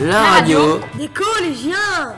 [0.00, 2.14] La radio des collégiens.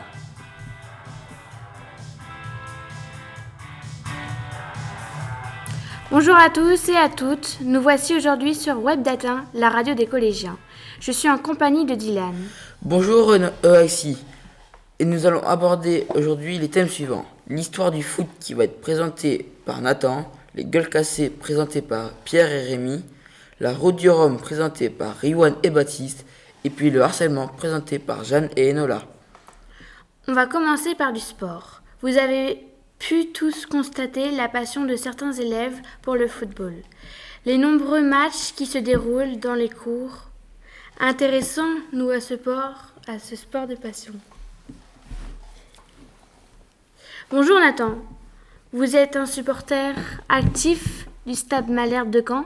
[6.11, 10.05] Bonjour à tous et à toutes, nous voici aujourd'hui sur Web Data, la radio des
[10.07, 10.59] collégiens.
[11.01, 12.35] Je suis en compagnie de Dylan.
[12.83, 14.19] Bonjour Alexis,
[14.99, 17.25] et nous allons aborder aujourd'hui les thèmes suivants.
[17.49, 22.53] L'histoire du foot qui va être présentée par Nathan, les gueules cassées présentées par Pierre
[22.53, 23.03] et Rémi,
[23.59, 26.27] la route du Rhum présentée par Riwan et Baptiste,
[26.65, 29.03] et puis le harcèlement présenté par Jeanne et Enola.
[30.29, 31.83] On va commencer par du sport.
[32.03, 32.65] Vous avez
[32.99, 36.75] pu tous constater la passion de certains élèves pour le football.
[37.47, 40.29] Les nombreux matchs qui se déroulent dans les cours.
[40.99, 44.13] Intéressant, nous, à ce sport, à ce sport de passion.
[47.31, 47.95] Bonjour Nathan.
[48.73, 49.95] Vous êtes un supporter
[50.29, 52.45] actif du Stade Malherbe de Caen.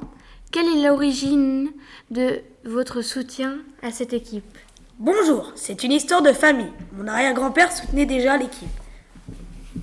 [0.55, 1.73] Quelle est l'origine
[2.13, 4.57] de votre soutien à cette équipe
[5.01, 6.71] Bonjour, c'est une histoire de famille.
[6.93, 8.69] Mon arrière-grand-père soutenait déjà l'équipe.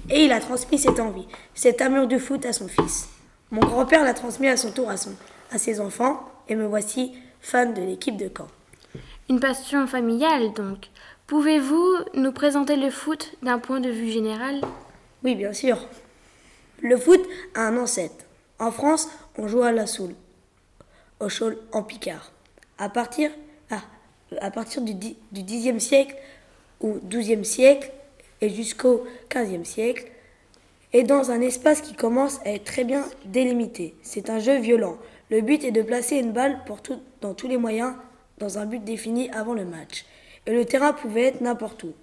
[0.10, 3.10] Et il a transmis cette envie, cet amour du foot à son fils.
[3.52, 5.12] Mon grand-père l'a transmis à son tour à, son,
[5.52, 8.48] à ses enfants, et me voici fan de l'équipe de Caen.
[9.30, 10.88] Une passion familiale donc.
[11.28, 14.62] Pouvez-vous nous présenter le foot d'un point de vue général?
[15.26, 15.86] Oui, bien sûr.
[16.82, 17.20] Le foot
[17.56, 18.24] a un ancêtre.
[18.58, 20.16] En France, on joue à la soule
[21.22, 22.32] au Chaul en Picard.
[22.78, 23.32] À partir,
[23.70, 23.82] ah,
[24.42, 26.16] à partir du, du Xe siècle
[26.82, 27.92] ou XIIe siècle
[28.42, 30.12] et jusqu'au XVe siècle,
[30.94, 33.96] et dans un espace qui commence à être très bien délimité.
[34.02, 34.98] C'est un jeu violent.
[35.30, 37.94] Le but est de placer une balle pour tout, dans tous les moyens
[38.40, 40.06] dans un but défini avant le match.
[40.48, 41.94] Et le terrain pouvait être n'importe où.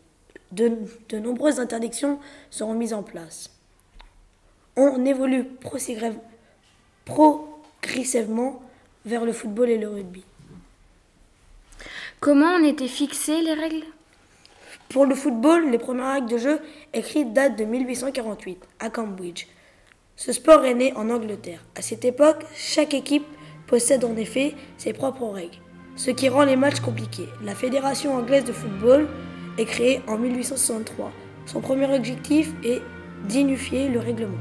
[0.52, 0.72] De,
[1.10, 3.50] de, nombreuses interdictions seront mises en place.
[4.76, 6.14] On évolue progressivement
[9.08, 10.22] vers le football et le rugby.
[12.20, 13.86] Comment ont été fixées les règles?
[14.90, 16.60] Pour le football, les premières règles de jeu
[16.92, 19.46] écrites datent de 1848 à Cambridge.
[20.16, 21.64] Ce sport est né en Angleterre.
[21.74, 23.26] À cette époque, chaque équipe
[23.66, 25.58] possède en effet ses propres règles,
[25.96, 27.28] ce qui rend les matchs compliqués.
[27.42, 29.08] La Fédération anglaise de football
[29.56, 31.12] est créée en 1863.
[31.46, 32.82] Son premier objectif est
[33.28, 34.38] d'unifier le règlement.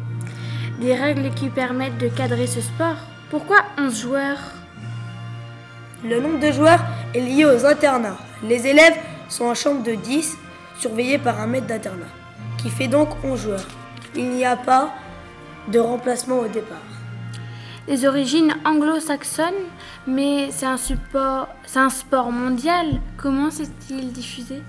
[0.81, 2.97] Des règles qui permettent de cadrer ce sport
[3.29, 4.56] Pourquoi 11 joueurs?
[6.03, 6.79] Le nombre de joueurs
[7.13, 8.17] est lié aux internats.
[8.43, 8.97] Les élèves
[9.29, 10.37] sont en chambre de 10,
[10.79, 12.05] surveillés par un maître d'internat,
[12.57, 13.67] qui fait donc 11 joueurs.
[14.15, 14.93] Il n'y a pas
[15.67, 16.77] de remplacement au départ.
[17.87, 19.53] Les origines anglo-saxonnes,
[20.05, 20.77] mais c'est un,
[21.75, 22.99] un sport mondial.
[23.15, 24.61] Comment s'est-il diffusé?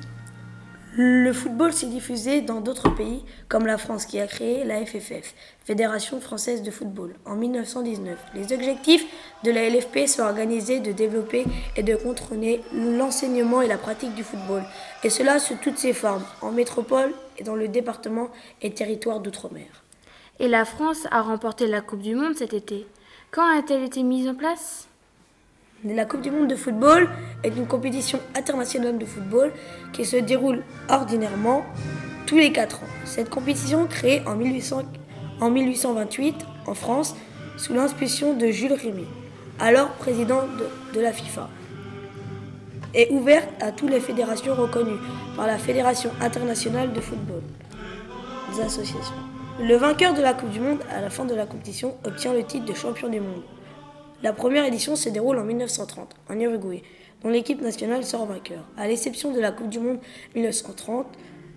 [0.97, 5.35] Le football s'est diffusé dans d'autres pays, comme la France qui a créé la FFF,
[5.65, 8.19] Fédération française de football, en 1919.
[8.35, 9.07] Les objectifs
[9.45, 11.45] de la LFP sont organisés de développer
[11.77, 14.63] et de contrôler l'enseignement et la pratique du football,
[15.05, 18.29] et cela sous toutes ses formes, en métropole et dans le département
[18.63, 19.85] et territoire d'outre-mer.
[20.41, 22.87] Et la France a remporté la Coupe du Monde cet été.
[23.31, 24.88] Quand a-t-elle été mise en place?
[25.85, 27.09] La Coupe du Monde de football
[27.45, 29.53] est une compétition internationale de football
[29.93, 31.65] qui se déroule ordinairement
[32.27, 32.87] tous les 4 ans.
[33.05, 36.35] Cette compétition, créée en, 1828
[36.67, 37.15] en France
[37.57, 39.07] sous l'inspiration de Jules Rémy,
[39.61, 40.41] alors président
[40.95, 41.49] de, la FIFA,
[42.95, 44.99] est ouverte à toutes les fédérations reconnues
[45.37, 47.43] par la Fédération internationale de football.
[49.61, 52.43] Le vainqueur de la Coupe du Monde à la fin de la compétition obtient le
[52.43, 53.43] titre de champion du monde.
[54.23, 56.83] La première édition se déroule en 1930, en Uruguay,
[57.23, 58.65] dont l'équipe nationale sort vainqueur.
[58.77, 60.01] À l'exception de la Coupe du Monde
[60.35, 61.07] 1930,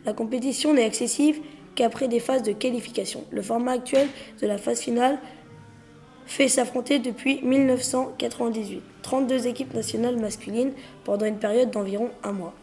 [0.06, 1.40] la compétition n'est accessible
[1.74, 3.24] qu'après des phases de qualification.
[3.32, 4.08] Le format actuel
[4.42, 5.18] de la phase finale
[6.28, 10.74] fait s'affronter depuis 1998 32 équipes nationales masculines
[11.04, 12.54] pendant une période d'environ un mois,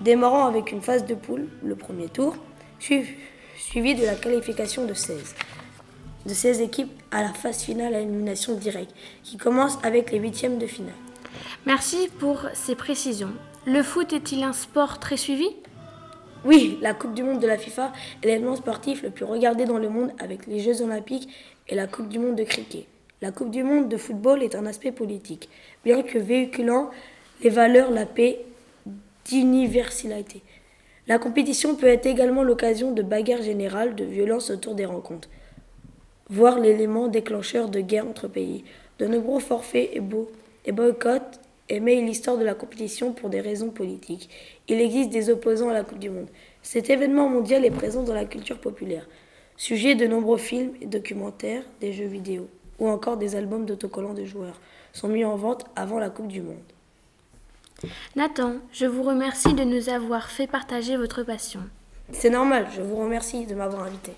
[0.00, 2.36] démarrant avec une phase de poule, le premier tour,
[2.78, 5.34] suivi de la qualification de 16
[6.26, 10.58] de 16 équipes à la phase finale à élimination directe, qui commence avec les huitièmes
[10.58, 10.94] de finale.
[11.66, 13.32] Merci pour ces précisions.
[13.66, 15.48] Le foot est-il un sport très suivi?
[16.44, 17.92] Oui, la Coupe du Monde de la FIFA
[18.22, 21.28] est l'événement sportif le plus regardé dans le monde avec les Jeux Olympiques
[21.68, 22.86] et la Coupe du Monde de cricket.
[23.20, 25.48] La Coupe du Monde de football est un aspect politique,
[25.84, 26.90] bien que véhiculant
[27.42, 28.44] les valeurs, la paix,
[29.24, 30.42] d'universalité.
[31.08, 35.28] La compétition peut être également l'occasion de bagarres générales, de violences autour des rencontres
[36.30, 38.64] voire l'élément déclencheur de guerre entre pays.
[38.98, 40.02] De nombreux forfaits et,
[40.64, 44.28] et boycotts émaillent l'histoire de la compétition pour des raisons politiques.
[44.68, 46.28] Il existe des opposants à la Coupe du Monde.
[46.62, 49.08] Cet événement mondial est présent dans la culture populaire,
[49.56, 52.48] sujet de nombreux films et documentaires, des jeux vidéo
[52.78, 54.60] ou encore des albums d'autocollants de joueurs
[54.92, 56.56] sont mis en vente avant la Coupe du Monde.
[58.16, 61.60] Nathan, je vous remercie de nous avoir fait partager votre passion.
[62.10, 64.12] C'est normal, je vous remercie de m'avoir invité.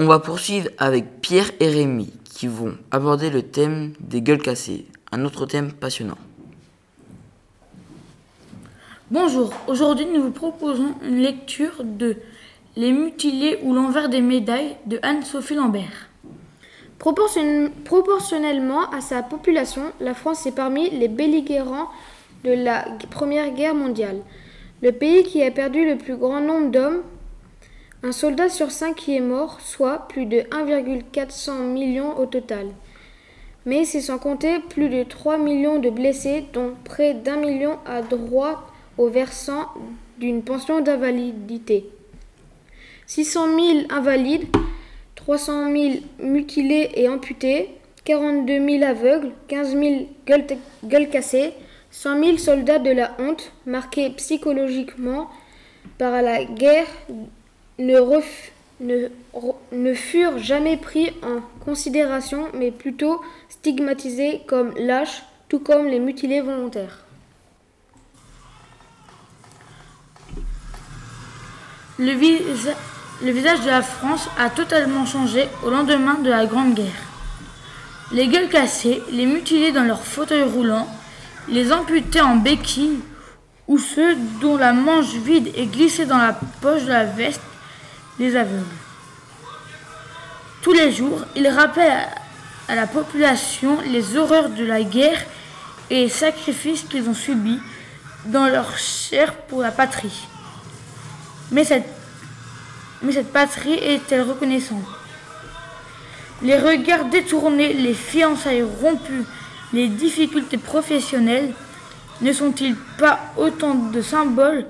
[0.00, 4.86] On va poursuivre avec Pierre et Rémi qui vont aborder le thème des gueules cassées,
[5.10, 6.18] un autre thème passionnant.
[9.10, 12.14] Bonjour, aujourd'hui nous vous proposons une lecture de
[12.76, 16.08] Les mutilés ou l'envers des médailles de Anne-Sophie Lambert.
[17.00, 21.88] Proportionnellement à sa population, la France est parmi les belligérants
[22.44, 24.20] de la Première Guerre mondiale.
[24.80, 27.02] Le pays qui a perdu le plus grand nombre d'hommes,
[28.02, 32.66] un soldat sur cinq qui est mort, soit plus de 1,400 millions au total.
[33.66, 38.02] Mais c'est sans compter plus de 3 millions de blessés, dont près d'un million à
[38.02, 39.66] droit au versant
[40.18, 41.90] d'une pension d'invalidité.
[43.06, 44.46] 600 000 invalides,
[45.16, 47.70] 300 000 mutilés et amputés,
[48.04, 50.46] 42 000 aveugles, 15 000 gueules,
[50.84, 51.52] gueules cassées,
[51.90, 55.28] 100 000 soldats de la honte, marqués psychologiquement
[55.98, 56.86] par la guerre,
[57.78, 59.08] ne,
[59.94, 67.04] furent jamais pris en considération, mais plutôt stigmatisés comme lâches, tout comme les mutilés volontaires.
[71.98, 72.12] Le,
[73.24, 77.08] le visage de la France a totalement changé au lendemain de la Grande Guerre.
[78.12, 80.86] Les gueules cassées, les mutilés dans leurs fauteuils roulants,
[81.48, 83.00] les amputés en béquilles
[83.66, 87.42] ou ceux dont la manche vide est glissée dans la poche de la veste,
[88.18, 88.64] les aveugles.
[90.62, 92.08] Tous les jours, ils rappellent
[92.68, 95.24] à la population les horreurs de la guerre
[95.90, 97.60] et les sacrifices qu'ils ont subis
[98.26, 100.26] dans leur chair pour la patrie.
[101.50, 101.88] Mais cette,
[103.02, 104.84] mais cette patrie est-elle reconnaissante?
[106.42, 109.24] Les regards détournés, les fiançailles rompues,
[109.72, 111.52] les difficultés professionnelles
[112.20, 114.66] ne sont-ils pas autant de symboles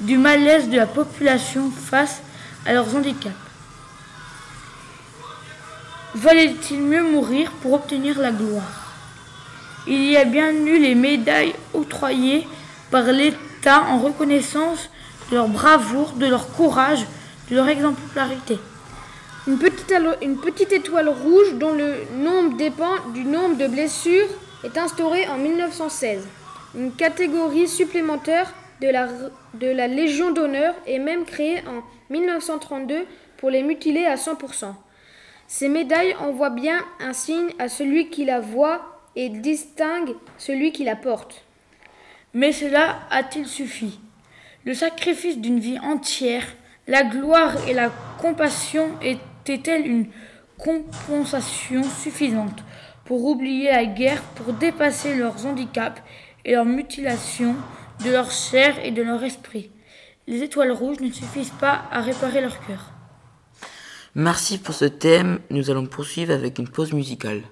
[0.00, 2.22] du malaise de la population face
[2.66, 3.34] à leurs handicaps
[6.14, 8.92] Valait-il mieux mourir pour obtenir la gloire?
[9.86, 12.46] Il y a bien eu les médailles octroyées
[12.90, 14.90] par l'État en reconnaissance
[15.30, 17.06] de leur bravoure, de leur courage,
[17.50, 18.58] de leur exemplarité.
[19.48, 24.28] Une petite, étoile rouge dont le nombre dépend du nombre de blessures
[24.62, 26.28] est instaurée en 1916.
[26.76, 29.08] Une catégorie supplémentaire de la,
[29.54, 31.82] de la Légion d'honneur est même créée en
[32.12, 33.06] 1932
[33.38, 34.74] pour les mutilés à 100%.
[35.48, 40.84] Ces médailles envoient bien un signe à celui qui la voit et distingue celui qui
[40.84, 41.44] la porte.
[42.34, 43.98] Mais cela a-t-il suffi?
[44.64, 46.46] Le sacrifice d'une vie entière,
[46.86, 50.06] la gloire et la compassion est était-elle une
[50.56, 52.62] compensation suffisante
[53.04, 56.00] pour oublier la guerre, pour dépasser leurs handicaps
[56.44, 57.56] et leurs mutilations
[58.04, 59.70] de leur chair et de leur esprit?
[60.32, 62.90] Les étoiles rouges ne suffisent pas à réparer leur cœur.
[64.14, 65.40] Merci pour ce thème.
[65.50, 67.42] Nous allons poursuivre avec une pause musicale.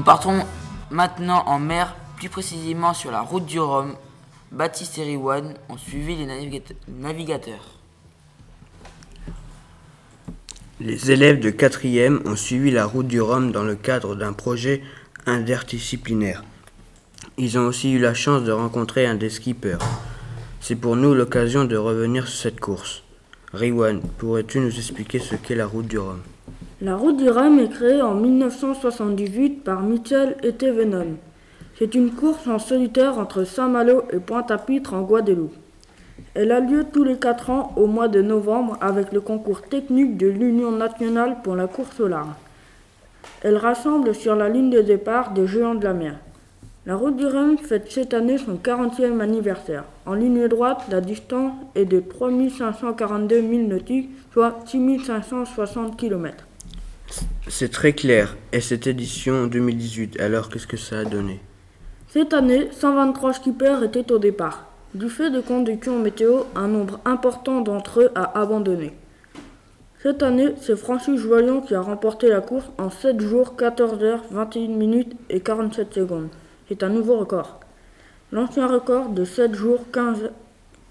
[0.00, 0.46] Nous partons
[0.90, 3.96] maintenant en mer, plus précisément sur la route du Rhum.
[4.50, 7.74] Baptiste et Riwan ont suivi les navigateurs.
[10.80, 14.82] Les élèves de 4e ont suivi la route du Rhum dans le cadre d'un projet
[15.26, 16.44] interdisciplinaire.
[17.36, 19.84] Ils ont aussi eu la chance de rencontrer un des skippers.
[20.62, 23.02] C'est pour nous l'occasion de revenir sur cette course.
[23.52, 26.22] Riwan, pourrais-tu nous expliquer ce qu'est la route du Rhum?
[26.82, 31.08] La route du Rhum est créée en 1978 par Mitchell et Tevenon.
[31.78, 35.52] C'est une course en solitaire entre Saint-Malo et Pointe-à-Pitre en Guadeloupe.
[36.32, 40.16] Elle a lieu tous les 4 ans au mois de novembre avec le concours technique
[40.16, 42.32] de l'Union nationale pour la course au large.
[43.42, 46.14] Elle rassemble sur la ligne de départ des géants de la mer.
[46.86, 49.84] La route du Rhum fête cette année son 40e anniversaire.
[50.06, 56.46] En ligne droite, la distance est de 3542 milles nautiques, soit 6560 km.
[57.52, 58.36] C'est très clair.
[58.52, 61.40] Et cette édition en 2018, alors qu'est-ce que ça a donné?
[62.08, 64.66] Cette année, 123 skippers étaient au départ.
[64.94, 68.92] Du fait de conditions météo, un nombre important d'entre eux a abandonné.
[70.00, 74.22] Cette année, c'est Francis Joyon qui a remporté la course en 7 jours, 14 heures,
[74.30, 76.28] 21 minutes et 47 secondes.
[76.68, 77.58] C'est un nouveau record.
[78.30, 80.30] L'ancien record de 7 jours, 15,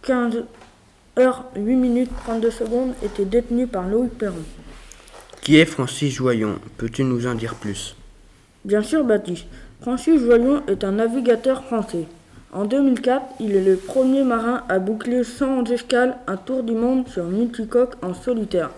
[0.02, 0.44] 15
[1.20, 4.44] heures, 8 minutes, 32 secondes était détenu par Loïc Perron.
[5.50, 6.60] Qui est Francis Joyon?
[6.78, 7.96] Peux-tu nous en dire plus?
[8.66, 9.48] Bien sûr, Baptiste.
[9.82, 12.06] Francis Joyon est un navigateur français.
[12.54, 17.08] En 2004, il est le premier marin à boucler sans escale un tour du monde
[17.08, 18.70] sur multicoque en solitaire.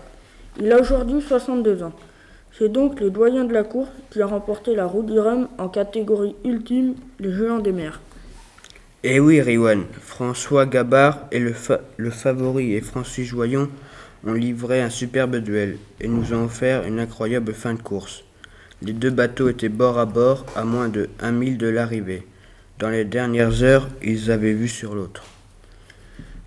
[0.61, 1.91] Il a aujourd'hui 62 ans.
[2.57, 5.67] C'est donc le doyen de la course qui a remporté la roue du Rhum en
[5.67, 7.99] catégorie ultime, les géants des mers.
[9.03, 11.53] Eh oui, Riwan, François Gabard et le,
[11.97, 13.67] le favori et Francis Joyon
[14.25, 18.23] ont livré un superbe duel et nous ont offert une incroyable fin de course.
[18.81, 22.27] Les deux bateaux étaient bord à bord à moins de 1 mille de l'arrivée.
[22.79, 25.23] Dans les dernières heures, ils avaient vu sur l'autre.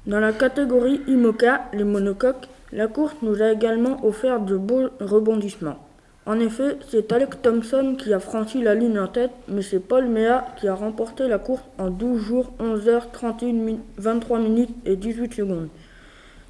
[0.07, 5.78] Dans la catégorie IMOCA, les monocoques, la course nous a également offert de beaux rebondissements.
[6.26, 10.07] En effet, c'est Alex Thompson qui a franchi la ligne en tête, mais c'est Paul
[10.07, 14.97] Mea qui a remporté la course en 12 jours, 11 heures, 31 23 minutes et
[14.97, 15.69] 18 secondes.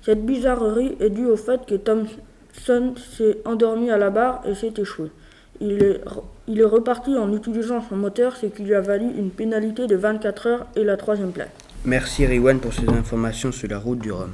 [0.04, 4.74] Cette bizarrerie est due au fait que Thompson s'est endormi à la barre et s'est
[4.76, 5.10] échoué.
[5.62, 6.02] Il est,
[6.46, 9.96] il est reparti en utilisant son moteur, ce qui lui a valu une pénalité de
[9.96, 11.48] 24 heures et la troisième place.
[11.86, 14.32] Merci Riwan pour ces informations sur la route du Rhum.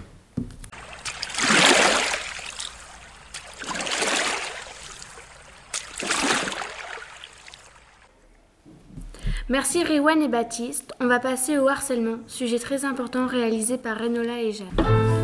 [9.49, 10.95] Merci Riwan et Baptiste.
[11.01, 15.20] On va passer au harcèlement, sujet très important réalisé par Renola et Jeanne.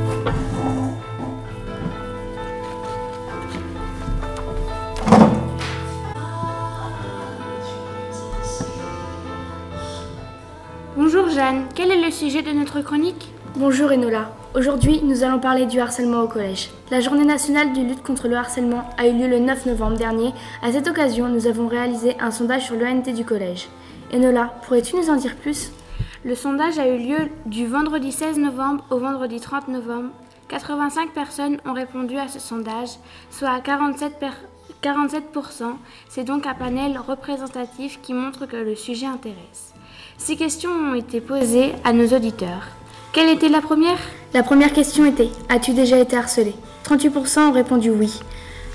[11.37, 13.31] Jeanne, quel est le sujet de notre chronique?
[13.57, 14.33] Bonjour Enola.
[14.55, 16.71] Aujourd'hui, nous allons parler du harcèlement au collège.
[16.91, 20.33] La journée nationale de lutte contre le harcèlement a eu lieu le 9 novembre dernier.
[20.63, 23.69] À cette occasion, nous avons réalisé un sondage sur l'ENT du collège.
[24.15, 25.73] Enola, pourrais-tu nous en dire plus?
[26.25, 30.09] Le sondage a eu lieu du vendredi 16 novembre au vendredi 30 novembre.
[30.49, 32.93] 85 personnes ont répondu à ce sondage,
[33.31, 34.25] soit à 47
[34.83, 35.65] 47%,
[36.09, 39.75] c'est donc un panel représentatif qui montre que le sujet intéresse.
[40.19, 42.69] Six questions ont été posées à nos auditeurs.
[43.13, 43.99] Quelle était la première?
[44.35, 46.55] La première question était As-tu déjà été harcelé?
[46.85, 48.21] 38% ont répondu oui.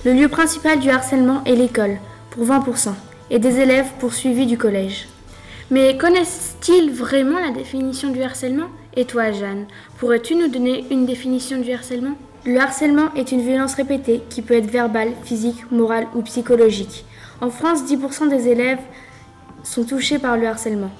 [0.06, 1.98] Le lieu principal du harcèlement est l'école,
[2.30, 2.94] pour 20%,
[3.32, 5.08] et des élèves poursuivis du collège.
[5.72, 8.68] Mais connaissent-ils vraiment la définition du harcèlement?
[8.96, 9.66] Et toi, Jeanne,
[9.98, 12.16] pourrais-tu nous donner une définition du harcèlement?
[12.46, 17.06] Le harcèlement est une violence répétée qui peut être verbale, physique, morale ou psychologique.
[17.42, 18.82] En France, 10% des élèves
[19.64, 20.92] sont touchés par le harcèlement.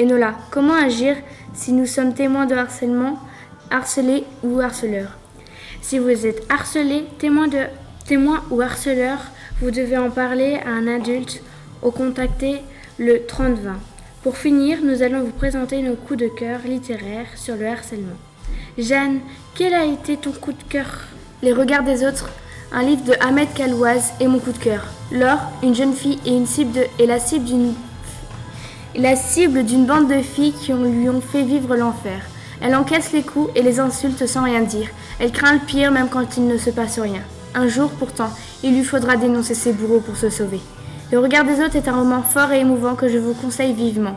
[0.00, 1.16] Enola, comment agir
[1.52, 3.18] si nous sommes témoins de harcèlement,
[3.70, 5.18] harcelés ou harceleurs?
[5.82, 7.58] Si vous êtes harcelé, témoin, de,
[8.06, 9.18] témoin ou harceleur,
[9.60, 11.42] vous devez en parler à un adulte
[11.82, 12.62] ou contacter
[12.98, 13.72] le 3020.
[14.22, 18.16] Pour finir, nous allons vous présenter nos coups de cœur littéraires sur le harcèlement.
[18.78, 19.20] Jeanne,
[19.54, 21.08] quel a été ton coup de cœur?
[21.42, 22.30] Les regards des autres,
[22.72, 24.86] un livre de Ahmed Kalouaz est mon coup de cœur.
[25.12, 27.74] Laure, une jeune fille et une cible de, et la cible d'une
[28.96, 32.20] la cible d'une bande de filles qui lui ont fait vivre l'enfer.
[32.60, 34.88] Elle encaisse les coups et les insultes sans rien dire.
[35.18, 37.22] Elle craint le pire même quand il ne se passe rien.
[37.54, 38.30] Un jour, pourtant,
[38.62, 40.60] il lui faudra dénoncer ses bourreaux pour se sauver.
[41.12, 44.16] Le regard des autres est un roman fort et émouvant que je vous conseille vivement.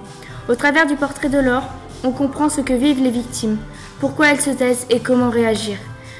[0.49, 1.69] Au travers du portrait de Laure,
[2.03, 3.57] on comprend ce que vivent les victimes,
[3.99, 5.77] pourquoi elles se taisent et comment réagir.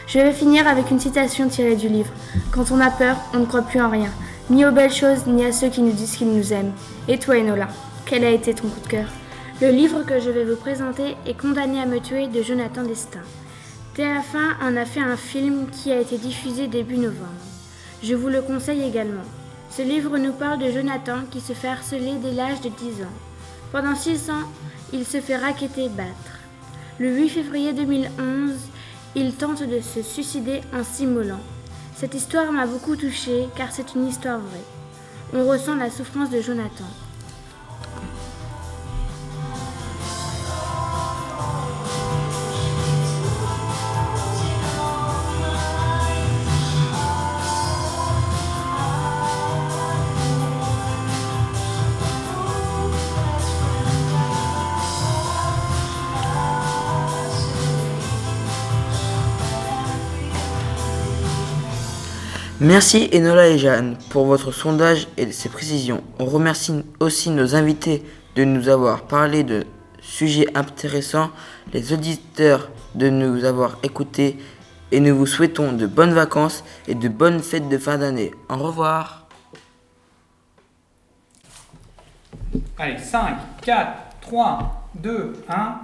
[0.07, 2.13] Je vais finir avec une citation tirée du livre.
[2.51, 4.09] Quand on a peur, on ne croit plus en rien.
[4.49, 6.73] ni aux belles choses, ni à ceux qui nous disent qu'ils nous aiment.
[7.07, 7.67] Et toi, Enola,
[8.13, 9.09] quel a été ton coup de cœur
[9.59, 13.23] Le livre que je vais vous présenter est Condamné à me tuer de Jonathan Destin.
[13.97, 17.25] TF1 en a fait un film qui a été diffusé début novembre.
[18.03, 19.23] Je vous le conseille également.
[19.71, 23.17] Ce livre nous parle de Jonathan qui se fait harceler dès l'âge de 10 ans.
[23.71, 24.47] Pendant 6 ans,
[24.93, 26.37] il se fait raqueter et battre.
[26.99, 28.51] Le 8 février 2011,
[29.15, 31.41] il tente de se suicider en s'immolant.
[31.95, 35.33] Cette histoire m'a beaucoup touchée car c'est une histoire vraie.
[35.33, 36.85] On ressent la souffrance de Jonathan.
[62.63, 66.01] Merci Enola et Jeanne pour votre sondage et ses précisions.
[66.17, 68.05] On remercie aussi nos invités
[68.37, 69.65] de nous avoir parlé de
[69.99, 71.29] sujets intéressants,
[71.73, 74.37] les auditeurs de nous avoir écoutés
[74.93, 78.31] et nous vous souhaitons de bonnes vacances et de bonnes fêtes de fin d'année.
[78.47, 79.27] Au revoir.
[82.77, 83.91] Allez, 5, 4,
[84.21, 85.79] 3, 2, 1.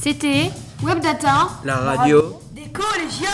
[0.00, 0.52] C'était
[0.82, 1.48] Webdata.
[1.64, 2.40] La radio.
[2.52, 3.28] Des collégiens